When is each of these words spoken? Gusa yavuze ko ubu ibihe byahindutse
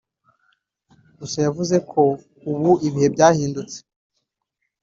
Gusa 1.17 1.37
yavuze 1.45 1.75
ko 1.91 2.01
ubu 2.51 2.71
ibihe 2.87 3.07
byahindutse 3.15 3.77